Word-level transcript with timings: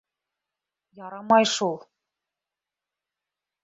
Ярамай 1.01 1.49
шул. 1.53 1.79